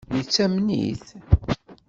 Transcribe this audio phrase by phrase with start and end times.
[0.15, 1.07] Yettamen-it?